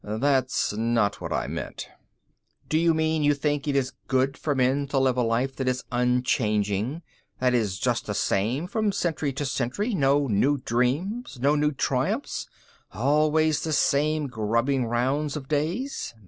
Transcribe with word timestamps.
"That's 0.03 0.73
not 0.73 1.21
what 1.21 1.31
I 1.31 1.45
meant." 1.45 1.87
"Do 2.67 2.79
you 2.79 2.95
mean 2.95 3.21
you 3.21 3.35
think 3.35 3.67
it 3.67 3.75
is 3.75 3.93
good 4.07 4.35
for 4.35 4.55
men 4.55 4.87
to 4.87 4.97
live 4.97 5.15
a 5.15 5.21
life 5.21 5.55
that 5.57 5.67
is 5.67 5.83
unchanging, 5.91 7.03
that 7.37 7.53
is 7.53 7.77
just 7.77 8.07
the 8.07 8.15
same 8.15 8.65
from 8.65 8.91
century 8.91 9.31
to 9.33 9.45
century 9.45 9.93
no 9.93 10.25
new 10.25 10.57
dreams, 10.57 11.37
no 11.39 11.53
new 11.55 11.71
triumphs, 11.71 12.47
always 12.91 13.61
the 13.63 13.73
same 13.73 14.25
grubbing 14.25 14.87
rounds 14.87 15.37
of 15.37 15.47
days? 15.47 16.15